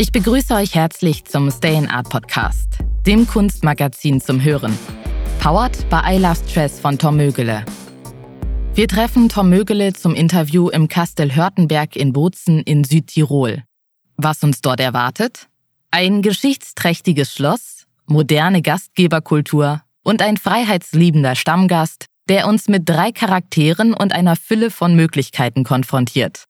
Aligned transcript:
Ich 0.00 0.12
begrüße 0.12 0.54
euch 0.54 0.74
herzlich 0.74 1.26
zum 1.26 1.50
Stay 1.50 1.76
in 1.76 1.86
Art 1.86 2.08
Podcast, 2.08 2.78
dem 3.06 3.26
Kunstmagazin 3.26 4.18
zum 4.22 4.42
Hören. 4.42 4.72
Powered 5.40 5.76
by 5.90 6.00
I 6.14 6.16
Love 6.16 6.38
Stress 6.48 6.80
von 6.80 6.98
Tom 6.98 7.18
Mögele. 7.18 7.66
Wir 8.72 8.88
treffen 8.88 9.28
Tom 9.28 9.50
Mögele 9.50 9.92
zum 9.92 10.14
Interview 10.14 10.70
im 10.70 10.88
Kastel 10.88 11.36
Hörtenberg 11.36 11.96
in 11.96 12.14
Bozen 12.14 12.60
in 12.60 12.82
Südtirol. 12.82 13.62
Was 14.16 14.42
uns 14.42 14.62
dort 14.62 14.80
erwartet? 14.80 15.48
Ein 15.90 16.22
geschichtsträchtiges 16.22 17.34
Schloss, 17.34 17.84
moderne 18.06 18.62
Gastgeberkultur 18.62 19.82
und 20.02 20.22
ein 20.22 20.38
freiheitsliebender 20.38 21.34
Stammgast, 21.34 22.06
der 22.30 22.48
uns 22.48 22.68
mit 22.68 22.88
drei 22.88 23.12
Charakteren 23.12 23.92
und 23.92 24.14
einer 24.14 24.36
Fülle 24.36 24.70
von 24.70 24.96
Möglichkeiten 24.96 25.62
konfrontiert. 25.62 26.46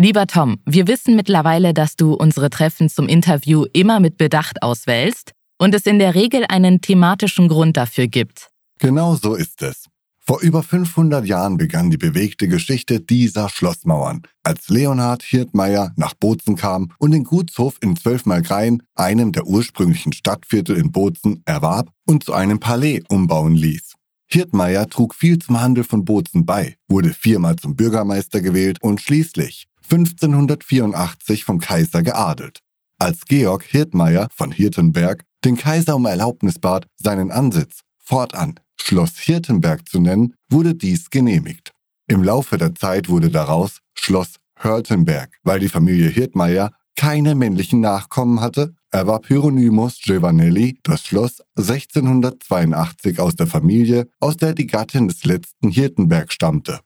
Lieber 0.00 0.28
Tom, 0.28 0.60
wir 0.64 0.86
wissen 0.86 1.16
mittlerweile, 1.16 1.74
dass 1.74 1.96
du 1.96 2.14
unsere 2.14 2.50
Treffen 2.50 2.88
zum 2.88 3.08
Interview 3.08 3.64
immer 3.72 3.98
mit 3.98 4.16
Bedacht 4.16 4.62
auswählst 4.62 5.32
und 5.58 5.74
es 5.74 5.86
in 5.86 5.98
der 5.98 6.14
Regel 6.14 6.44
einen 6.48 6.80
thematischen 6.80 7.48
Grund 7.48 7.76
dafür 7.76 8.06
gibt. 8.06 8.48
Genau 8.78 9.16
so 9.16 9.34
ist 9.34 9.60
es. 9.60 9.86
Vor 10.20 10.40
über 10.40 10.62
500 10.62 11.26
Jahren 11.26 11.56
begann 11.56 11.90
die 11.90 11.96
bewegte 11.96 12.46
Geschichte 12.46 13.00
dieser 13.00 13.48
Schlossmauern, 13.48 14.22
als 14.44 14.68
Leonhard 14.68 15.24
Hirtmeier 15.24 15.92
nach 15.96 16.14
Bozen 16.14 16.54
kam 16.54 16.92
und 17.00 17.10
den 17.10 17.24
Gutshof 17.24 17.78
in 17.80 17.96
Zwölfmalgrein, 17.96 18.84
einem 18.94 19.32
der 19.32 19.48
ursprünglichen 19.48 20.12
Stadtviertel 20.12 20.76
in 20.76 20.92
Bozen, 20.92 21.42
erwarb 21.44 21.90
und 22.06 22.22
zu 22.22 22.34
einem 22.34 22.60
Palais 22.60 23.02
umbauen 23.08 23.56
ließ. 23.56 23.94
Hirtmeier 24.30 24.88
trug 24.88 25.16
viel 25.16 25.40
zum 25.40 25.60
Handel 25.60 25.82
von 25.82 26.04
Bozen 26.04 26.46
bei, 26.46 26.76
wurde 26.86 27.12
viermal 27.12 27.56
zum 27.56 27.74
Bürgermeister 27.74 28.40
gewählt 28.40 28.78
und 28.80 29.00
schließlich 29.00 29.66
1584 29.90 31.44
vom 31.44 31.60
Kaiser 31.60 32.02
geadelt. 32.02 32.60
Als 32.98 33.24
Georg 33.26 33.62
Hirtmeier 33.64 34.28
von 34.34 34.50
Hirtenberg 34.50 35.24
den 35.44 35.56
Kaiser 35.56 35.96
um 35.96 36.06
Erlaubnis 36.06 36.58
bat, 36.58 36.86
seinen 36.96 37.30
Ansitz 37.30 37.80
fortan 37.98 38.58
Schloss 38.80 39.18
Hirtenberg 39.18 39.88
zu 39.88 40.00
nennen, 40.00 40.34
wurde 40.50 40.74
dies 40.74 41.10
genehmigt. 41.10 41.72
Im 42.06 42.22
Laufe 42.22 42.56
der 42.56 42.74
Zeit 42.74 43.08
wurde 43.08 43.30
daraus 43.30 43.80
Schloss 43.94 44.36
Hörtenberg, 44.56 45.36
weil 45.42 45.60
die 45.60 45.68
Familie 45.68 46.08
Hirtmeier 46.08 46.72
keine 46.96 47.34
männlichen 47.34 47.80
Nachkommen 47.80 48.40
hatte, 48.40 48.74
erwarb 48.90 49.26
Hieronymus 49.26 50.00
Giovanelli 50.02 50.80
das 50.82 51.02
Schloss 51.02 51.42
1682 51.56 53.20
aus 53.20 53.36
der 53.36 53.46
Familie, 53.46 54.08
aus 54.20 54.36
der 54.36 54.54
die 54.54 54.66
Gattin 54.66 55.06
des 55.06 55.24
letzten 55.24 55.70
Hirtenberg 55.70 56.32
stammte. 56.32 56.80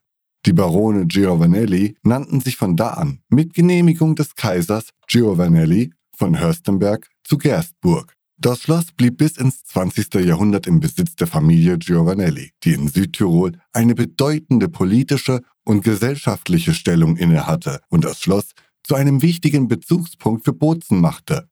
Die 0.45 0.53
Barone 0.53 1.05
Giovanelli 1.07 1.95
nannten 2.03 2.41
sich 2.41 2.57
von 2.57 2.75
da 2.75 2.89
an 2.89 3.19
mit 3.29 3.53
Genehmigung 3.53 4.15
des 4.15 4.35
Kaisers 4.35 4.89
Giovanelli 5.07 5.93
von 6.17 6.37
Hörstenberg 6.37 7.07
zu 7.23 7.37
Gerstburg. 7.37 8.13
Das 8.37 8.63
Schloss 8.63 8.91
blieb 8.91 9.19
bis 9.19 9.37
ins 9.37 9.63
20. 9.63 10.15
Jahrhundert 10.15 10.67
im 10.67 10.81
Besitz 10.81 11.15
der 11.15 11.27
Familie 11.27 11.77
Giovanelli, 11.77 12.51
die 12.63 12.73
in 12.73 12.89
Südtirol 12.89 13.53
eine 13.71 13.95
bedeutende 13.95 14.67
politische 14.67 15.41
und 15.63 15.81
gesellschaftliche 15.81 16.73
Stellung 16.73 17.15
innehatte 17.15 17.79
und 17.87 18.03
das 18.03 18.19
Schloss 18.19 18.51
zu 18.83 18.95
einem 18.95 19.21
wichtigen 19.21 19.69
Bezugspunkt 19.69 20.43
für 20.43 20.51
Bozen 20.51 20.99
machte. 20.99 21.47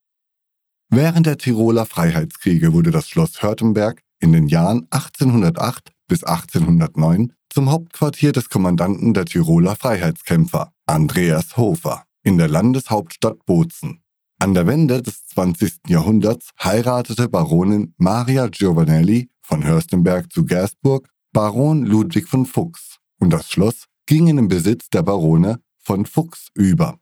Während 0.89 1.27
der 1.27 1.37
Tiroler 1.37 1.85
Freiheitskriege 1.85 2.73
wurde 2.73 2.91
das 2.91 3.07
Schloss 3.07 3.41
Hörtenberg 3.41 4.01
in 4.19 4.33
den 4.33 4.47
Jahren 4.47 4.87
1808 4.89 5.93
bis 6.09 6.25
1809 6.25 7.31
zum 7.51 7.69
Hauptquartier 7.69 8.31
des 8.31 8.49
Kommandanten 8.49 9.13
der 9.13 9.25
Tiroler 9.25 9.75
Freiheitskämpfer, 9.75 10.71
Andreas 10.85 11.57
Hofer, 11.57 12.05
in 12.23 12.37
der 12.37 12.47
Landeshauptstadt 12.47 13.45
Bozen. 13.45 14.01
An 14.39 14.53
der 14.53 14.67
Wende 14.67 15.01
des 15.01 15.27
20. 15.27 15.73
Jahrhunderts 15.87 16.51
heiratete 16.63 17.27
Baronin 17.27 17.93
Maria 17.97 18.47
Giovanelli 18.47 19.29
von 19.41 19.63
Hörstenberg 19.63 20.31
zu 20.31 20.45
Gersburg 20.45 21.09
Baron 21.33 21.85
Ludwig 21.85 22.27
von 22.27 22.45
Fuchs 22.45 22.97
und 23.19 23.31
das 23.31 23.49
Schloss 23.49 23.85
ging 24.05 24.27
in 24.27 24.37
den 24.37 24.47
Besitz 24.47 24.89
der 24.89 25.03
Barone 25.03 25.59
von 25.77 26.05
Fuchs 26.05 26.47
über. 26.55 26.99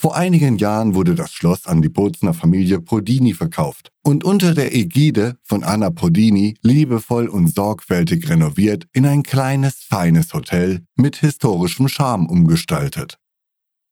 Vor 0.00 0.14
einigen 0.14 0.58
Jahren 0.58 0.94
wurde 0.94 1.16
das 1.16 1.32
Schloss 1.32 1.66
an 1.66 1.82
die 1.82 1.88
Bozener 1.88 2.32
Familie 2.32 2.80
Podini 2.80 3.34
verkauft 3.34 3.90
und 4.04 4.22
unter 4.22 4.54
der 4.54 4.72
Ägide 4.72 5.34
von 5.42 5.64
Anna 5.64 5.90
Podini 5.90 6.54
liebevoll 6.62 7.26
und 7.26 7.52
sorgfältig 7.52 8.28
renoviert 8.28 8.86
in 8.92 9.04
ein 9.06 9.24
kleines, 9.24 9.80
feines 9.80 10.32
Hotel 10.32 10.84
mit 10.94 11.16
historischem 11.16 11.88
Charme 11.88 12.26
umgestaltet. 12.26 13.18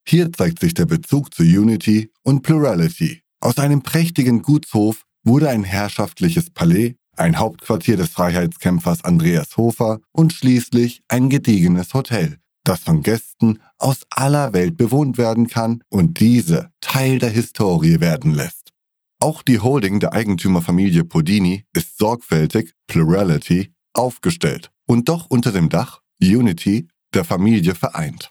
Hier 0.07 0.33
zeigt 0.33 0.61
sich 0.61 0.75
der 0.75 0.87
Bezug 0.87 1.35
zu 1.35 1.43
Unity 1.43 2.13
und 2.23 2.43
Plurality. 2.43 3.23
Aus 3.41 3.59
einem 3.59 3.83
prächtigen 3.83 4.43
Gutshof 4.43 5.03
wurde 5.25 5.49
ein 5.49 5.65
herrschaftliches 5.65 6.51
Palais, 6.51 6.95
ein 7.17 7.37
Hauptquartier 7.37 7.97
des 7.97 8.11
Freiheitskämpfers 8.11 9.03
Andreas 9.03 9.57
Hofer 9.57 9.99
und 10.13 10.33
schließlich 10.33 11.03
ein 11.09 11.31
gediegenes 11.31 11.95
Hotel, 11.95 12.39
das 12.69 12.81
von 12.81 13.03
Gästen 13.03 13.61
aus 13.79 14.07
aller 14.11 14.53
Welt 14.53 14.77
bewohnt 14.77 15.19
werden 15.19 15.47
kann 15.47 15.83
und 15.89 16.21
diese 16.21 16.71
Teil 16.81 17.19
der 17.19 17.31
Historie 17.31 18.01
werden 18.01 18.35
lässt. 18.35 18.73
Auch 19.21 19.43
die 19.43 19.61
Holding 19.61 20.01
der 20.01 20.13
Eigentümerfamilie 20.13 21.05
Podini 21.05 21.65
ist 21.73 21.99
sorgfältig, 21.99 22.73
Plurality, 22.87 23.73
aufgestellt 23.95 24.71
und 24.87 25.09
doch 25.09 25.27
unter 25.29 25.53
dem 25.53 25.69
Dach 25.69 26.01
Unity 26.21 26.89
der 27.15 27.25
Familie 27.25 27.75
vereint. 27.75 28.31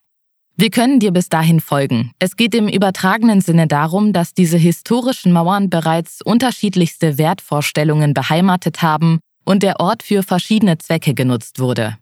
Wir 0.57 0.69
können 0.69 0.99
dir 0.99 1.11
bis 1.11 1.27
dahin 1.27 1.59
folgen. 1.59 2.11
Es 2.17 2.37
geht 2.37 2.55
im 2.55 2.69
übertragenen 2.69 3.41
Sinne 3.41 3.67
darum, 3.67 4.13
dass 4.13 4.33
diese 4.33 4.57
historischen 4.57 5.33
Mauern 5.33 5.69
bereits 5.69 6.21
unterschiedlichste 6.21 7.17
Wertvorstellungen 7.17 8.13
beheimatet 8.13 8.81
haben 8.81 9.19
und 9.43 9.63
der 9.63 9.81
Ort 9.81 10.01
für 10.01 10.23
verschiedene 10.23 10.77
Zwecke 10.77 11.13
genutzt 11.13 11.59
wurde. 11.59 11.97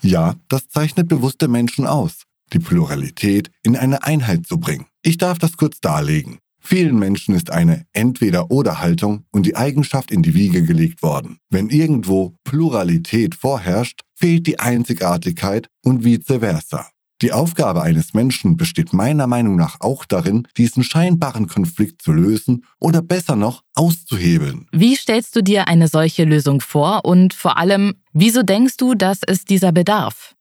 Ja, 0.00 0.36
das 0.48 0.68
zeichnet 0.68 1.08
bewusste 1.08 1.48
Menschen 1.48 1.86
aus, 1.86 2.22
die 2.52 2.58
Pluralität 2.58 3.50
in 3.62 3.76
eine 3.76 4.04
Einheit 4.04 4.46
zu 4.46 4.58
bringen. 4.58 4.86
Ich 5.02 5.18
darf 5.18 5.38
das 5.38 5.56
kurz 5.56 5.80
darlegen. 5.80 6.38
Vielen 6.60 6.98
Menschen 6.98 7.34
ist 7.34 7.50
eine 7.50 7.86
Entweder-oder-Haltung 7.92 9.24
und 9.30 9.46
die 9.46 9.56
Eigenschaft 9.56 10.10
in 10.10 10.22
die 10.22 10.34
Wiege 10.34 10.62
gelegt 10.62 11.02
worden. 11.02 11.38
Wenn 11.50 11.70
irgendwo 11.70 12.34
Pluralität 12.44 13.34
vorherrscht, 13.34 14.02
fehlt 14.14 14.46
die 14.46 14.58
Einzigartigkeit 14.58 15.68
und 15.82 16.04
vice 16.04 16.40
versa. 16.40 16.86
Die 17.20 17.32
Aufgabe 17.32 17.82
eines 17.82 18.14
Menschen 18.14 18.56
besteht 18.56 18.92
meiner 18.92 19.26
Meinung 19.26 19.56
nach 19.56 19.80
auch 19.80 20.04
darin, 20.04 20.46
diesen 20.56 20.84
scheinbaren 20.84 21.48
Konflikt 21.48 22.00
zu 22.00 22.12
lösen 22.12 22.64
oder 22.78 23.02
besser 23.02 23.34
noch 23.34 23.64
auszuhebeln. 23.74 24.68
Wie 24.70 24.94
stellst 24.94 25.34
du 25.34 25.42
dir 25.42 25.66
eine 25.66 25.88
solche 25.88 26.22
Lösung 26.22 26.60
vor 26.60 27.04
und 27.04 27.34
vor 27.34 27.58
allem, 27.58 27.94
wieso 28.20 28.42
denkst 28.42 28.76
du, 28.76 28.94
dass 28.94 29.20
es 29.26 29.44
dieser 29.44 29.72
bedarf? 29.72 30.34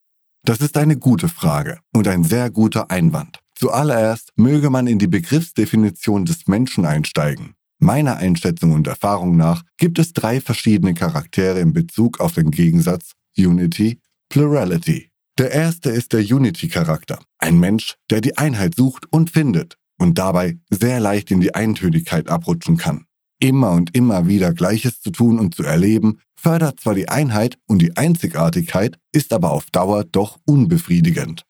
Das 0.43 0.59
ist 0.59 0.77
eine 0.77 0.97
gute 0.97 1.29
Frage 1.29 1.79
und 1.93 2.07
ein 2.07 2.23
sehr 2.23 2.49
guter 2.49 2.89
Einwand. 2.89 3.39
Zuallererst 3.55 4.31
möge 4.35 4.69
man 4.69 4.87
in 4.87 4.99
die 4.99 5.07
Begriffsdefinition 5.07 6.25
des 6.25 6.47
Menschen 6.47 6.85
einsteigen. 6.85 7.55
Meiner 7.79 8.17
Einschätzung 8.17 8.71
und 8.73 8.87
Erfahrung 8.87 9.35
nach 9.35 9.63
gibt 9.77 9.99
es 9.99 10.13
drei 10.13 10.41
verschiedene 10.41 10.93
Charaktere 10.93 11.59
in 11.59 11.73
Bezug 11.73 12.19
auf 12.19 12.33
den 12.33 12.51
Gegensatz 12.51 13.11
Unity, 13.37 13.99
Plurality. 14.29 15.09
Der 15.37 15.51
erste 15.51 15.89
ist 15.89 16.13
der 16.13 16.21
Unity-Charakter. 16.21 17.19
Ein 17.37 17.59
Mensch, 17.59 17.95
der 18.09 18.21
die 18.21 18.37
Einheit 18.37 18.75
sucht 18.75 19.05
und 19.11 19.29
findet 19.29 19.77
und 19.99 20.17
dabei 20.17 20.59
sehr 20.69 20.99
leicht 20.99 21.31
in 21.31 21.41
die 21.41 21.53
Eintönigkeit 21.53 22.29
abrutschen 22.29 22.77
kann. 22.77 23.06
Immer 23.39 23.71
und 23.71 23.95
immer 23.95 24.27
wieder 24.27 24.53
Gleiches 24.53 25.01
zu 25.01 25.11
tun 25.11 25.39
und 25.39 25.53
zu 25.53 25.63
erleben, 25.63 26.19
fördert 26.35 26.79
zwar 26.79 26.95
die 26.95 27.09
Einheit 27.09 27.57
und 27.67 27.81
die 27.81 27.95
Einzigartigkeit, 27.95 28.97
ist 29.11 29.31
aber 29.33 29.51
auf 29.51 29.69
Dauer 29.69 30.03
doch 30.03 30.39
unbefriedigend. 30.45 31.43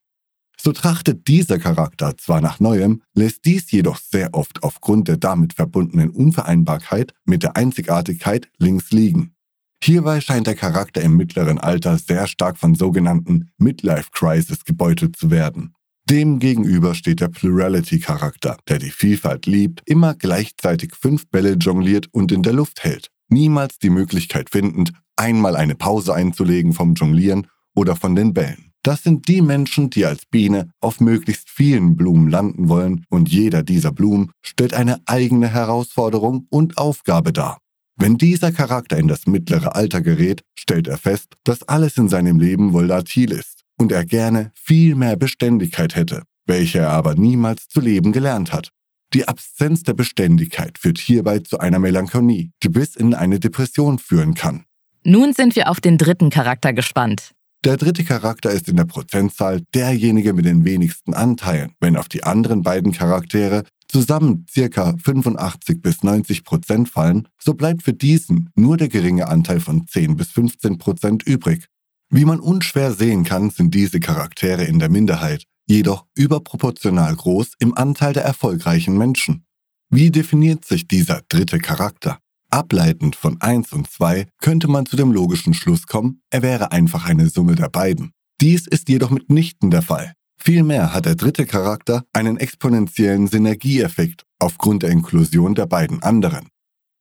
So 0.59 0.73
trachtet 0.73 1.27
dieser 1.27 1.59
Charakter 1.59 2.17
zwar 2.17 2.41
nach 2.41 2.59
Neuem, 2.59 3.03
lässt 3.13 3.45
dies 3.45 3.71
jedoch 3.71 3.99
sehr 3.99 4.33
oft 4.33 4.63
aufgrund 4.63 5.07
der 5.07 5.17
damit 5.17 5.53
verbundenen 5.53 6.09
Unvereinbarkeit 6.09 7.13
mit 7.25 7.43
der 7.43 7.55
Einzigartigkeit 7.55 8.49
links 8.57 8.91
liegen. 8.91 9.35
Hierbei 9.83 10.19
scheint 10.19 10.47
der 10.47 10.55
Charakter 10.55 11.01
im 11.01 11.15
mittleren 11.15 11.59
Alter 11.59 11.97
sehr 11.99 12.25
stark 12.27 12.57
von 12.57 12.73
sogenannten 12.73 13.51
Midlife 13.57 14.09
Crisis 14.11 14.65
gebeutelt 14.65 15.15
zu 15.15 15.29
werden. 15.29 15.73
Demgegenüber 16.09 16.95
steht 16.95 17.19
der 17.19 17.27
Plurality-Charakter, 17.27 18.55
der 18.69 18.79
die 18.79 18.91
Vielfalt 18.91 19.45
liebt, 19.45 19.81
immer 19.85 20.15
gleichzeitig 20.15 20.95
fünf 20.95 21.29
Bälle 21.29 21.55
jongliert 21.59 22.07
und 22.13 22.31
in 22.31 22.43
der 22.43 22.53
Luft 22.53 22.85
hält, 22.85 23.09
niemals 23.27 23.77
die 23.77 23.89
Möglichkeit 23.89 24.49
findend, 24.49 24.93
einmal 25.17 25.57
eine 25.57 25.75
Pause 25.75 26.13
einzulegen 26.13 26.71
vom 26.71 26.93
Jonglieren 26.93 27.47
oder 27.75 27.97
von 27.97 28.15
den 28.15 28.33
Bällen. 28.33 28.71
Das 28.83 29.03
sind 29.03 29.27
die 29.27 29.41
Menschen, 29.41 29.89
die 29.89 30.05
als 30.05 30.25
Biene 30.25 30.69
auf 30.79 31.01
möglichst 31.01 31.49
vielen 31.49 31.97
Blumen 31.97 32.29
landen 32.29 32.69
wollen 32.69 33.03
und 33.09 33.27
jeder 33.27 33.61
dieser 33.61 33.91
Blumen 33.91 34.31
stellt 34.41 34.73
eine 34.73 35.01
eigene 35.07 35.49
Herausforderung 35.49 36.47
und 36.49 36.77
Aufgabe 36.77 37.33
dar. 37.33 37.57
Wenn 37.97 38.17
dieser 38.17 38.53
Charakter 38.53 38.97
in 38.97 39.09
das 39.09 39.27
mittlere 39.27 39.75
Alter 39.75 39.99
gerät, 39.99 40.43
stellt 40.57 40.87
er 40.87 40.97
fest, 40.97 41.33
dass 41.43 41.63
alles 41.63 41.97
in 41.97 42.07
seinem 42.07 42.39
Leben 42.39 42.71
volatil 42.71 43.33
ist 43.33 43.56
und 43.77 43.91
er 43.91 44.05
gerne 44.05 44.51
viel 44.55 44.95
mehr 44.95 45.15
Beständigkeit 45.15 45.95
hätte, 45.95 46.23
welche 46.45 46.79
er 46.79 46.89
aber 46.89 47.15
niemals 47.15 47.67
zu 47.67 47.79
leben 47.79 48.11
gelernt 48.11 48.51
hat. 48.51 48.71
Die 49.13 49.27
Absenz 49.27 49.83
der 49.83 49.93
Beständigkeit 49.93 50.77
führt 50.77 50.97
hierbei 50.97 51.39
zu 51.39 51.59
einer 51.59 51.79
Melancholie, 51.79 52.51
die 52.61 52.69
bis 52.69 52.95
in 52.95 53.13
eine 53.13 53.39
Depression 53.39 53.99
führen 53.99 54.33
kann. 54.33 54.65
Nun 55.03 55.31
sind 55.31 55.55
wir 55.55 55.69
auf 55.69 55.79
den 55.79 55.97
dritten 55.97 56.29
Charakter 56.29 56.73
gespannt. 56.73 57.31
Der 57.63 57.77
dritte 57.77 58.03
Charakter 58.03 58.51
ist 58.51 58.67
in 58.67 58.75
der 58.75 58.85
Prozentzahl 58.85 59.61
derjenige 59.73 60.33
mit 60.33 60.45
den 60.45 60.65
wenigsten 60.65 61.13
Anteilen, 61.13 61.73
wenn 61.79 61.95
auf 61.95 62.07
die 62.07 62.23
anderen 62.23 62.61
beiden 62.61 62.91
Charaktere 62.91 63.63
zusammen 63.87 64.45
circa 64.49 64.95
85 65.01 65.81
bis 65.81 66.03
90 66.03 66.43
Prozent 66.43 66.89
fallen, 66.89 67.27
so 67.39 67.53
bleibt 67.53 67.83
für 67.83 67.93
diesen 67.93 68.49
nur 68.55 68.77
der 68.77 68.89
geringe 68.89 69.27
Anteil 69.27 69.59
von 69.59 69.87
10 69.87 70.17
bis 70.17 70.31
15 70.31 70.77
Prozent 70.77 71.23
übrig. 71.23 71.65
Wie 72.09 72.25
man 72.25 72.39
unschwer 72.39 72.93
sehen 72.93 73.23
kann, 73.25 73.49
sind 73.49 73.75
diese 73.75 73.99
Charaktere 73.99 74.63
in 74.63 74.79
der 74.79 74.89
Minderheit, 74.89 75.43
jedoch 75.65 76.05
überproportional 76.15 77.13
groß 77.13 77.53
im 77.59 77.77
Anteil 77.77 78.13
der 78.13 78.23
erfolgreichen 78.23 78.97
Menschen. 78.97 79.45
Wie 79.89 80.09
definiert 80.09 80.63
sich 80.63 80.87
dieser 80.87 81.21
dritte 81.27 81.59
Charakter? 81.59 82.19
Ableitend 82.49 83.17
von 83.17 83.41
1 83.41 83.73
und 83.73 83.91
2 83.91 84.27
könnte 84.39 84.69
man 84.69 84.85
zu 84.85 84.95
dem 84.95 85.11
logischen 85.11 85.53
Schluss 85.53 85.85
kommen, 85.85 86.21
er 86.29 86.41
wäre 86.41 86.71
einfach 86.71 87.05
eine 87.05 87.29
Summe 87.29 87.55
der 87.55 87.69
beiden. 87.69 88.11
Dies 88.39 88.67
ist 88.67 88.87
jedoch 88.87 89.11
mitnichten 89.11 89.69
der 89.69 89.81
Fall. 89.81 90.13
Vielmehr 90.39 90.93
hat 90.93 91.05
der 91.05 91.15
dritte 91.15 91.45
Charakter 91.45 92.05
einen 92.13 92.37
exponentiellen 92.37 93.27
Synergieeffekt 93.27 94.23
aufgrund 94.39 94.83
der 94.83 94.91
Inklusion 94.91 95.55
der 95.55 95.65
beiden 95.65 96.01
anderen. 96.03 96.47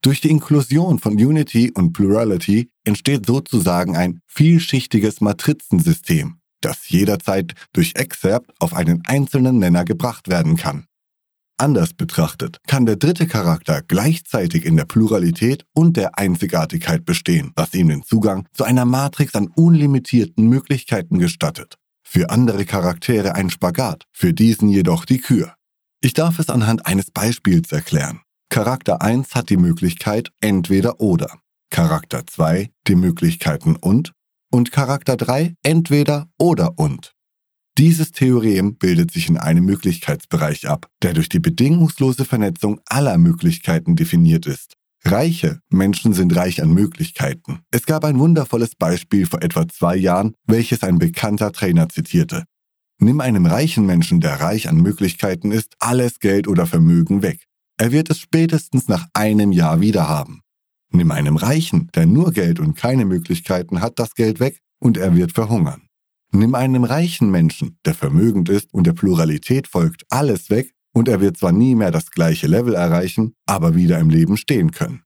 Durch 0.06 0.20
die 0.20 0.30
Inklusion 0.30 1.00
von 1.00 1.14
Unity 1.14 1.72
und 1.72 1.92
Plurality 1.92 2.70
entsteht 2.84 3.26
sozusagen 3.26 3.96
ein 3.96 4.20
vielschichtiges 4.28 5.20
Matrizensystem, 5.20 6.36
das 6.60 6.88
jederzeit 6.88 7.54
durch 7.72 7.96
Excerpt 7.96 8.52
auf 8.60 8.72
einen 8.72 9.02
einzelnen 9.04 9.58
Nenner 9.58 9.84
gebracht 9.84 10.28
werden 10.28 10.56
kann. 10.56 10.86
Anders 11.58 11.92
betrachtet 11.92 12.58
kann 12.68 12.86
der 12.86 12.94
dritte 12.94 13.26
Charakter 13.26 13.82
gleichzeitig 13.82 14.64
in 14.64 14.76
der 14.76 14.84
Pluralität 14.84 15.64
und 15.74 15.96
der 15.96 16.16
Einzigartigkeit 16.16 17.04
bestehen, 17.04 17.50
was 17.56 17.74
ihm 17.74 17.88
den 17.88 18.04
Zugang 18.04 18.46
zu 18.52 18.62
einer 18.62 18.84
Matrix 18.84 19.34
an 19.34 19.48
unlimitierten 19.56 20.48
Möglichkeiten 20.48 21.18
gestattet. 21.18 21.78
Für 22.04 22.30
andere 22.30 22.64
Charaktere 22.64 23.34
ein 23.34 23.50
Spagat, 23.50 24.04
für 24.12 24.32
diesen 24.32 24.68
jedoch 24.68 25.04
die 25.04 25.18
Kür. 25.18 25.56
Ich 26.00 26.14
darf 26.14 26.38
es 26.38 26.48
anhand 26.48 26.86
eines 26.86 27.10
Beispiels 27.10 27.72
erklären. 27.72 28.20
Charakter 28.48 29.02
1 29.02 29.34
hat 29.34 29.50
die 29.50 29.56
Möglichkeit 29.56 30.30
entweder 30.40 31.00
oder. 31.00 31.38
Charakter 31.70 32.26
2 32.26 32.70
die 32.86 32.94
Möglichkeiten 32.94 33.76
und. 33.76 34.12
Und 34.50 34.72
Charakter 34.72 35.16
3 35.16 35.54
entweder 35.62 36.28
oder 36.38 36.78
und. 36.78 37.12
Dieses 37.76 38.12
Theorem 38.12 38.76
bildet 38.76 39.10
sich 39.10 39.28
in 39.28 39.36
einem 39.36 39.66
Möglichkeitsbereich 39.66 40.68
ab, 40.68 40.88
der 41.02 41.12
durch 41.12 41.28
die 41.28 41.40
bedingungslose 41.40 42.24
Vernetzung 42.24 42.80
aller 42.86 43.18
Möglichkeiten 43.18 43.96
definiert 43.96 44.46
ist. 44.46 44.74
Reiche 45.04 45.60
Menschen 45.68 46.14
sind 46.14 46.34
reich 46.34 46.62
an 46.62 46.72
Möglichkeiten. 46.72 47.60
Es 47.70 47.84
gab 47.84 48.04
ein 48.04 48.18
wundervolles 48.18 48.74
Beispiel 48.74 49.26
vor 49.26 49.42
etwa 49.42 49.68
zwei 49.68 49.96
Jahren, 49.96 50.34
welches 50.46 50.82
ein 50.82 50.98
bekannter 50.98 51.52
Trainer 51.52 51.88
zitierte. 51.90 52.44
Nimm 52.98 53.20
einem 53.20 53.44
reichen 53.44 53.84
Menschen, 53.84 54.20
der 54.20 54.40
reich 54.40 54.68
an 54.68 54.78
Möglichkeiten 54.78 55.52
ist, 55.52 55.74
alles 55.78 56.18
Geld 56.18 56.48
oder 56.48 56.66
Vermögen 56.66 57.22
weg. 57.22 57.46
Er 57.78 57.92
wird 57.92 58.10
es 58.10 58.18
spätestens 58.18 58.88
nach 58.88 59.06
einem 59.12 59.52
Jahr 59.52 59.80
wiederhaben. 59.80 60.42
Nimm 60.90 61.10
einem 61.10 61.36
Reichen, 61.36 61.90
der 61.94 62.06
nur 62.06 62.32
Geld 62.32 62.58
und 62.58 62.74
keine 62.74 63.04
Möglichkeiten 63.04 63.80
hat, 63.80 63.98
das 63.98 64.14
Geld 64.14 64.40
weg 64.40 64.60
und 64.78 64.96
er 64.96 65.14
wird 65.14 65.32
verhungern. 65.32 65.88
Nimm 66.32 66.54
einem 66.54 66.84
reichen 66.84 67.30
Menschen, 67.30 67.78
der 67.84 67.94
vermögend 67.94 68.48
ist 68.48 68.72
und 68.72 68.86
der 68.86 68.92
Pluralität 68.92 69.68
folgt, 69.68 70.04
alles 70.10 70.50
weg 70.50 70.72
und 70.92 71.08
er 71.08 71.20
wird 71.20 71.36
zwar 71.36 71.52
nie 71.52 71.74
mehr 71.74 71.90
das 71.90 72.10
gleiche 72.10 72.46
Level 72.46 72.74
erreichen, 72.74 73.34
aber 73.46 73.74
wieder 73.74 73.98
im 73.98 74.10
Leben 74.10 74.36
stehen 74.36 74.70
können. 74.70 75.02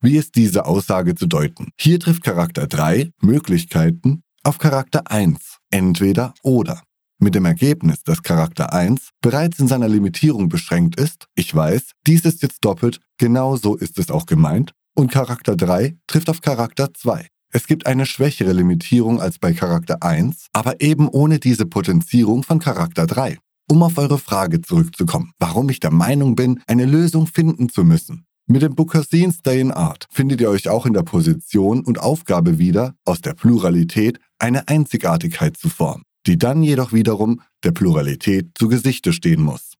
Wie 0.00 0.16
ist 0.16 0.34
diese 0.34 0.66
Aussage 0.66 1.14
zu 1.14 1.26
deuten? 1.26 1.70
Hier 1.78 1.98
trifft 1.98 2.22
Charakter 2.22 2.66
3 2.66 3.10
Möglichkeiten 3.20 4.22
auf 4.42 4.58
Charakter 4.58 5.10
1, 5.10 5.58
entweder 5.70 6.34
oder. 6.42 6.82
Mit 7.18 7.34
dem 7.34 7.46
Ergebnis, 7.46 8.02
dass 8.04 8.22
Charakter 8.22 8.74
1 8.74 9.08
bereits 9.22 9.58
in 9.58 9.68
seiner 9.68 9.88
Limitierung 9.88 10.50
beschränkt 10.50 11.00
ist, 11.00 11.26
ich 11.34 11.54
weiß, 11.54 11.92
dies 12.06 12.26
ist 12.26 12.42
jetzt 12.42 12.62
doppelt, 12.62 13.00
genau 13.16 13.56
so 13.56 13.74
ist 13.74 13.98
es 13.98 14.10
auch 14.10 14.26
gemeint, 14.26 14.72
und 14.94 15.10
Charakter 15.10 15.56
3 15.56 15.96
trifft 16.06 16.28
auf 16.28 16.42
Charakter 16.42 16.92
2. 16.92 17.26
Es 17.52 17.66
gibt 17.66 17.86
eine 17.86 18.04
schwächere 18.04 18.52
Limitierung 18.52 19.20
als 19.20 19.38
bei 19.38 19.54
Charakter 19.54 20.02
1, 20.02 20.48
aber 20.52 20.82
eben 20.82 21.08
ohne 21.08 21.38
diese 21.38 21.64
Potenzierung 21.64 22.42
von 22.42 22.58
Charakter 22.58 23.06
3. 23.06 23.38
Um 23.68 23.82
auf 23.82 23.96
eure 23.96 24.18
Frage 24.18 24.60
zurückzukommen, 24.60 25.32
warum 25.38 25.70
ich 25.70 25.80
der 25.80 25.90
Meinung 25.90 26.36
bin, 26.36 26.60
eine 26.66 26.84
Lösung 26.84 27.26
finden 27.26 27.68
zu 27.70 27.82
müssen. 27.82 28.26
Mit 28.46 28.62
dem 28.62 28.76
Bukassin 28.76 29.32
Stay 29.32 29.60
in 29.60 29.72
Art 29.72 30.06
findet 30.10 30.40
ihr 30.40 30.50
euch 30.50 30.68
auch 30.68 30.86
in 30.86 30.92
der 30.92 31.02
Position 31.02 31.80
und 31.84 31.98
Aufgabe 31.98 32.58
wieder, 32.58 32.94
aus 33.04 33.20
der 33.20 33.34
Pluralität 33.34 34.20
eine 34.38 34.68
Einzigartigkeit 34.68 35.56
zu 35.56 35.68
formen, 35.68 36.04
die 36.26 36.38
dann 36.38 36.62
jedoch 36.62 36.92
wiederum 36.92 37.40
der 37.64 37.72
Pluralität 37.72 38.50
zu 38.54 38.68
Gesichte 38.68 39.12
stehen 39.12 39.42
muss. 39.42 39.72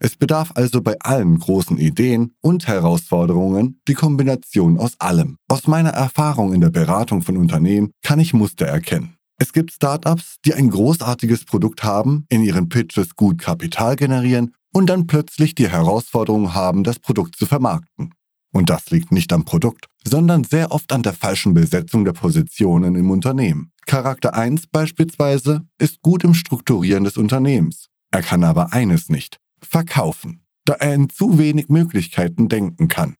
Es 0.00 0.16
bedarf 0.16 0.52
also 0.54 0.82
bei 0.82 0.98
allen 1.00 1.38
großen 1.38 1.78
Ideen 1.78 2.34
und 2.40 2.66
Herausforderungen 2.66 3.80
die 3.88 3.94
Kombination 3.94 4.78
aus 4.78 5.00
allem. 5.00 5.38
Aus 5.48 5.66
meiner 5.66 5.90
Erfahrung 5.90 6.52
in 6.52 6.60
der 6.60 6.70
Beratung 6.70 7.22
von 7.22 7.36
Unternehmen 7.36 7.92
kann 8.02 8.18
ich 8.18 8.34
Muster 8.34 8.66
erkennen. 8.66 9.16
Es 9.38 9.52
gibt 9.52 9.72
Startups, 9.72 10.36
die 10.44 10.54
ein 10.54 10.70
großartiges 10.70 11.44
Produkt 11.44 11.84
haben, 11.84 12.26
in 12.28 12.42
ihren 12.42 12.68
Pitches 12.68 13.16
gut 13.16 13.38
Kapital 13.38 13.96
generieren 13.96 14.54
und 14.72 14.86
dann 14.86 15.06
plötzlich 15.06 15.54
die 15.54 15.68
Herausforderung 15.68 16.54
haben, 16.54 16.84
das 16.84 16.98
Produkt 16.98 17.36
zu 17.36 17.46
vermarkten. 17.46 18.12
Und 18.52 18.70
das 18.70 18.90
liegt 18.90 19.10
nicht 19.10 19.32
am 19.32 19.44
Produkt, 19.44 19.86
sondern 20.06 20.44
sehr 20.44 20.72
oft 20.72 20.92
an 20.92 21.02
der 21.02 21.12
falschen 21.12 21.54
Besetzung 21.54 22.04
der 22.04 22.12
Positionen 22.12 22.94
im 22.94 23.10
Unternehmen. 23.10 23.72
Charakter 23.86 24.34
1 24.34 24.68
beispielsweise 24.68 25.62
ist 25.78 26.02
gut 26.02 26.24
im 26.24 26.34
Strukturieren 26.34 27.04
des 27.04 27.16
Unternehmens. 27.16 27.88
Er 28.10 28.22
kann 28.22 28.44
aber 28.44 28.72
eines 28.72 29.08
nicht, 29.08 29.38
verkaufen, 29.60 30.44
da 30.64 30.74
er 30.74 30.94
in 30.94 31.10
zu 31.10 31.38
wenig 31.38 31.68
Möglichkeiten 31.68 32.48
denken 32.48 32.88
kann. 32.88 33.16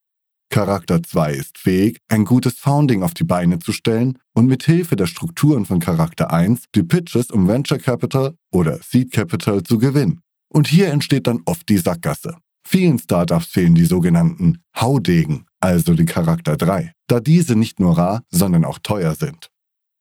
Charakter 0.50 1.02
2 1.02 1.32
ist 1.32 1.58
fähig, 1.58 1.98
ein 2.08 2.24
gutes 2.24 2.54
Founding 2.58 3.02
auf 3.02 3.12
die 3.12 3.24
Beine 3.24 3.58
zu 3.58 3.72
stellen 3.72 4.18
und 4.34 4.46
mit 4.46 4.62
Hilfe 4.62 4.94
der 4.94 5.06
Strukturen 5.06 5.66
von 5.66 5.80
Charakter 5.80 6.32
1 6.32 6.66
die 6.74 6.84
Pitches 6.84 7.30
um 7.30 7.48
Venture 7.48 7.78
Capital 7.78 8.34
oder 8.52 8.78
Seed 8.80 9.10
Capital 9.10 9.64
zu 9.64 9.78
gewinnen. 9.78 10.20
Und 10.48 10.68
hier 10.68 10.92
entsteht 10.92 11.26
dann 11.26 11.42
oft 11.46 11.68
die 11.68 11.78
Sackgasse. 11.78 12.36
Vielen 12.66 12.98
Startups 12.98 13.46
fehlen 13.46 13.74
die 13.74 13.84
sogenannten 13.84 14.62
Haudegen, 14.76 15.46
also 15.64 15.94
die 15.94 16.04
Charakter 16.04 16.56
3, 16.56 16.92
da 17.06 17.20
diese 17.20 17.56
nicht 17.56 17.80
nur 17.80 17.96
rar, 17.96 18.22
sondern 18.30 18.64
auch 18.64 18.78
teuer 18.78 19.14
sind. 19.14 19.48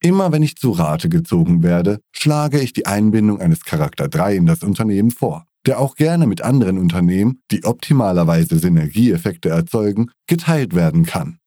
Immer 0.02 0.32
wenn 0.32 0.44
ich 0.44 0.58
zu 0.58 0.72
Rate 0.72 1.08
gezogen 1.08 1.64
werde, 1.64 2.00
schlage 2.14 2.60
ich 2.60 2.74
die 2.74 2.86
Einbindung 2.86 3.40
eines 3.40 3.64
Charakter 3.64 4.10
3 4.10 4.36
in 4.36 4.46
das 4.46 4.62
Unternehmen 4.62 5.12
vor 5.12 5.46
der 5.66 5.80
auch 5.80 5.96
gerne 5.96 6.28
mit 6.28 6.42
anderen 6.42 6.78
Unternehmen, 6.78 7.42
die 7.52 7.64
optimalerweise 7.64 8.60
Synergieeffekte 8.60 9.50
erzeugen, 9.50 10.12
geteilt 10.28 10.76
werden 10.76 11.06
kann. 11.06 11.40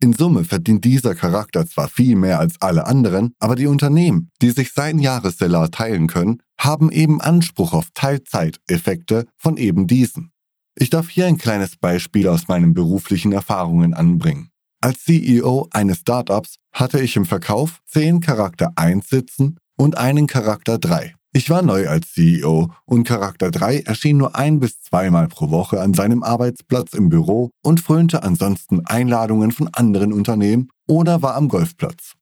In 0.00 0.12
Summe 0.12 0.44
verdient 0.44 0.84
dieser 0.84 1.14
Charakter 1.14 1.66
zwar 1.66 1.88
viel 1.88 2.14
mehr 2.14 2.38
als 2.38 2.54
alle 2.60 2.86
anderen, 2.86 3.32
aber 3.40 3.56
die 3.56 3.66
Unternehmen, 3.66 4.30
die 4.40 4.50
sich 4.50 4.72
sein 4.72 5.00
Jahressalar 5.00 5.70
teilen 5.70 6.06
können, 6.06 6.40
haben 6.58 6.92
eben 6.92 7.20
Anspruch 7.20 7.72
auf 7.72 7.88
Teilzeiteffekte 7.94 9.26
von 9.36 9.56
eben 9.56 9.88
diesen. 9.88 10.30
Ich 10.80 10.90
darf 10.90 11.08
hier 11.08 11.26
ein 11.26 11.38
kleines 11.38 11.76
Beispiel 11.76 12.28
aus 12.28 12.46
meinen 12.46 12.72
beruflichen 12.72 13.32
Erfahrungen 13.32 13.94
anbringen. 13.94 14.50
Als 14.80 15.02
CEO 15.02 15.66
eines 15.72 15.98
Startups 15.98 16.54
hatte 16.72 17.00
ich 17.00 17.16
im 17.16 17.26
Verkauf 17.26 17.80
10 17.86 18.20
Charakter 18.20 18.70
1 18.76 19.08
sitzen 19.08 19.58
und 19.76 19.98
einen 19.98 20.28
Charakter 20.28 20.78
3. 20.78 21.16
Ich 21.32 21.50
war 21.50 21.62
neu 21.62 21.88
als 21.88 22.12
CEO 22.12 22.70
und 22.84 23.02
Charakter 23.02 23.50
3 23.50 23.80
erschien 23.80 24.18
nur 24.18 24.36
ein 24.36 24.60
bis 24.60 24.80
zweimal 24.80 25.26
pro 25.26 25.50
Woche 25.50 25.80
an 25.80 25.94
seinem 25.94 26.22
Arbeitsplatz 26.22 26.94
im 26.94 27.08
Büro 27.08 27.50
und 27.60 27.80
frönte 27.80 28.22
ansonsten 28.22 28.86
Einladungen 28.86 29.50
von 29.50 29.68
anderen 29.72 30.12
Unternehmen 30.12 30.68
oder 30.86 31.22
war 31.22 31.34
am 31.34 31.48
Golfplatz. 31.48 32.14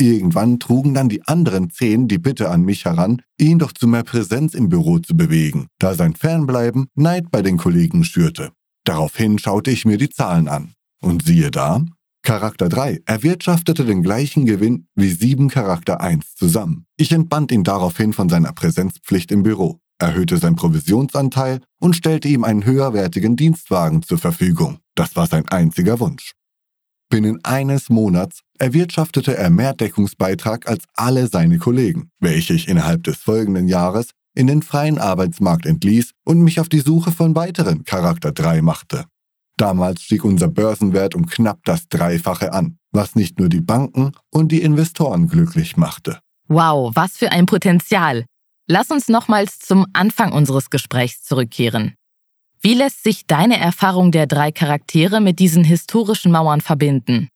Irgendwann 0.00 0.60
trugen 0.60 0.94
dann 0.94 1.08
die 1.08 1.26
anderen 1.26 1.70
zehn 1.70 2.06
die 2.06 2.18
Bitte 2.18 2.50
an 2.50 2.62
mich 2.62 2.84
heran, 2.84 3.20
ihn 3.36 3.58
doch 3.58 3.72
zu 3.72 3.88
mehr 3.88 4.04
Präsenz 4.04 4.54
im 4.54 4.68
Büro 4.68 5.00
zu 5.00 5.16
bewegen, 5.16 5.66
da 5.80 5.94
sein 5.94 6.14
Fernbleiben 6.14 6.86
Neid 6.94 7.30
bei 7.32 7.42
den 7.42 7.56
Kollegen 7.56 8.04
schürte. 8.04 8.52
Daraufhin 8.84 9.38
schaute 9.38 9.70
ich 9.72 9.84
mir 9.84 9.98
die 9.98 10.08
Zahlen 10.08 10.48
an. 10.48 10.72
Und 11.00 11.24
siehe 11.24 11.50
da, 11.50 11.84
Charakter 12.22 12.68
3 12.68 13.00
erwirtschaftete 13.06 13.84
den 13.84 14.02
gleichen 14.02 14.46
Gewinn 14.46 14.86
wie 14.94 15.10
7 15.10 15.48
Charakter 15.48 16.00
1 16.00 16.34
zusammen. 16.34 16.86
Ich 16.96 17.12
entband 17.12 17.50
ihn 17.52 17.64
daraufhin 17.64 18.12
von 18.12 18.28
seiner 18.28 18.52
Präsenzpflicht 18.52 19.32
im 19.32 19.42
Büro, 19.42 19.80
erhöhte 19.98 20.36
sein 20.36 20.54
Provisionsanteil 20.54 21.60
und 21.80 21.96
stellte 21.96 22.28
ihm 22.28 22.44
einen 22.44 22.64
höherwertigen 22.64 23.36
Dienstwagen 23.36 24.02
zur 24.02 24.18
Verfügung. 24.18 24.78
Das 24.94 25.16
war 25.16 25.26
sein 25.26 25.48
einziger 25.48 26.00
Wunsch. 26.00 26.32
Binnen 27.10 27.42
eines 27.42 27.88
Monats 27.88 28.40
erwirtschaftete 28.58 29.36
er 29.36 29.48
mehr 29.48 29.72
Deckungsbeitrag 29.72 30.68
als 30.68 30.84
alle 30.94 31.26
seine 31.26 31.58
Kollegen, 31.58 32.10
welche 32.20 32.52
ich 32.52 32.68
innerhalb 32.68 33.02
des 33.04 33.16
folgenden 33.16 33.66
Jahres 33.66 34.10
in 34.34 34.46
den 34.46 34.62
freien 34.62 34.98
Arbeitsmarkt 34.98 35.64
entließ 35.64 36.12
und 36.24 36.42
mich 36.42 36.60
auf 36.60 36.68
die 36.68 36.80
Suche 36.80 37.10
von 37.10 37.34
weiteren 37.34 37.84
Charakter 37.84 38.30
3 38.30 38.60
machte. 38.60 39.06
Damals 39.56 40.02
stieg 40.02 40.24
unser 40.24 40.48
Börsenwert 40.48 41.14
um 41.14 41.26
knapp 41.26 41.60
das 41.64 41.88
Dreifache 41.88 42.52
an, 42.52 42.78
was 42.92 43.16
nicht 43.16 43.38
nur 43.40 43.48
die 43.48 43.62
Banken 43.62 44.12
und 44.30 44.52
die 44.52 44.62
Investoren 44.62 45.28
glücklich 45.28 45.76
machte. 45.76 46.20
Wow, 46.46 46.92
was 46.94 47.16
für 47.16 47.32
ein 47.32 47.46
Potenzial. 47.46 48.26
Lass 48.68 48.90
uns 48.90 49.08
nochmals 49.08 49.58
zum 49.58 49.86
Anfang 49.94 50.32
unseres 50.32 50.70
Gesprächs 50.70 51.22
zurückkehren. 51.22 51.94
Wie 52.60 52.74
lässt 52.74 53.04
sich 53.04 53.26
deine 53.26 53.58
Erfahrung 53.58 54.10
der 54.10 54.26
drei 54.26 54.50
Charaktere 54.50 55.20
mit 55.20 55.38
diesen 55.38 55.62
historischen 55.62 56.32
Mauern 56.32 56.60
verbinden? 56.60 57.28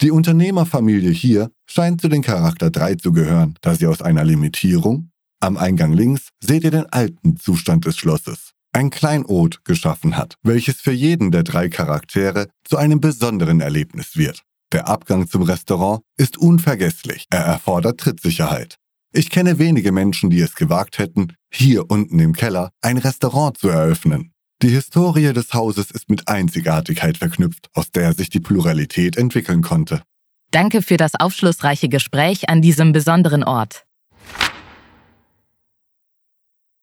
Die 0.00 0.12
Unternehmerfamilie 0.12 1.10
hier 1.10 1.50
scheint 1.66 2.00
zu 2.00 2.08
den 2.08 2.22
Charakter 2.22 2.70
3 2.70 2.94
zu 2.94 3.12
gehören, 3.12 3.56
da 3.60 3.74
sie 3.74 3.88
aus 3.88 4.00
einer 4.00 4.24
Limitierung, 4.24 5.10
am 5.40 5.56
Eingang 5.56 5.92
links 5.92 6.28
seht 6.40 6.62
ihr 6.62 6.70
den 6.70 6.86
alten 6.86 7.36
Zustand 7.36 7.86
des 7.86 7.96
Schlosses, 7.96 8.52
ein 8.72 8.90
Kleinod 8.90 9.64
geschaffen 9.64 10.16
hat, 10.16 10.36
welches 10.44 10.80
für 10.80 10.92
jeden 10.92 11.32
der 11.32 11.42
drei 11.42 11.68
Charaktere 11.68 12.48
zu 12.64 12.76
einem 12.76 13.00
besonderen 13.00 13.60
Erlebnis 13.60 14.16
wird. 14.16 14.42
Der 14.72 14.86
Abgang 14.86 15.28
zum 15.28 15.42
Restaurant 15.42 16.02
ist 16.16 16.36
unvergesslich, 16.36 17.26
er 17.30 17.40
erfordert 17.40 17.98
Trittsicherheit. 17.98 18.76
Ich 19.12 19.30
kenne 19.30 19.58
wenige 19.58 19.90
Menschen, 19.90 20.30
die 20.30 20.40
es 20.40 20.54
gewagt 20.54 20.98
hätten, 20.98 21.32
hier 21.50 21.90
unten 21.90 22.20
im 22.20 22.34
Keller 22.34 22.70
ein 22.82 22.98
Restaurant 22.98 23.56
zu 23.58 23.68
eröffnen. 23.68 24.32
Die 24.60 24.70
Historie 24.70 25.32
des 25.32 25.54
Hauses 25.54 25.92
ist 25.92 26.10
mit 26.10 26.26
Einzigartigkeit 26.26 27.16
verknüpft, 27.16 27.70
aus 27.74 27.92
der 27.92 28.12
sich 28.12 28.28
die 28.28 28.40
Pluralität 28.40 29.16
entwickeln 29.16 29.62
konnte. 29.62 30.02
Danke 30.50 30.82
für 30.82 30.96
das 30.96 31.14
aufschlussreiche 31.14 31.88
Gespräch 31.88 32.48
an 32.48 32.60
diesem 32.60 32.92
besonderen 32.92 33.44
Ort. 33.44 33.84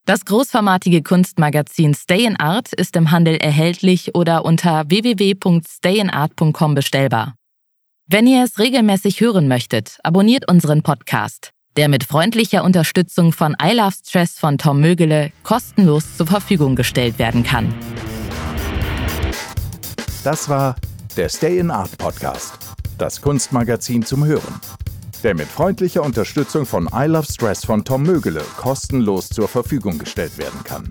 Das 0.05 0.23
großformatige 0.23 1.01
Kunstmagazin 1.01 1.95
Stay 1.95 2.25
in 2.25 2.39
Art 2.39 2.71
ist 2.71 2.95
im 2.95 3.11
Handel 3.11 3.35
erhältlich 3.37 4.15
oder 4.15 4.45
unter 4.45 4.87
www.stayinart.com 4.87 6.75
bestellbar. 6.75 7.35
Wenn 8.07 8.27
ihr 8.27 8.43
es 8.43 8.59
regelmäßig 8.59 9.19
hören 9.19 9.47
möchtet, 9.47 9.97
abonniert 10.03 10.49
unseren 10.49 10.83
Podcast 10.83 11.54
der 11.77 11.89
mit 11.89 12.03
freundlicher 12.03 12.63
Unterstützung 12.63 13.33
von 13.33 13.55
I 13.61 13.73
Love 13.73 13.95
Stress 14.05 14.39
von 14.39 14.57
Tom 14.57 14.79
Mögele 14.79 15.31
kostenlos 15.43 16.15
zur 16.15 16.27
Verfügung 16.27 16.75
gestellt 16.75 17.19
werden 17.19 17.43
kann. 17.43 17.73
Das 20.23 20.49
war 20.49 20.75
der 21.17 21.29
Stay 21.29 21.59
in 21.59 21.71
Art 21.71 21.97
Podcast, 21.97 22.57
das 22.97 23.21
Kunstmagazin 23.21 24.03
zum 24.03 24.25
Hören, 24.25 24.59
der 25.23 25.35
mit 25.35 25.47
freundlicher 25.47 26.03
Unterstützung 26.03 26.65
von 26.65 26.89
I 26.93 27.05
Love 27.05 27.31
Stress 27.31 27.65
von 27.65 27.83
Tom 27.83 28.03
Mögele 28.03 28.41
kostenlos 28.57 29.29
zur 29.29 29.47
Verfügung 29.47 29.97
gestellt 29.97 30.37
werden 30.37 30.63
kann. 30.63 30.89